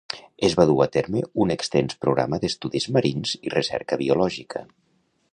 [0.47, 4.63] Es va dur a terme un extens programa d'estudis marins i recerca biològica.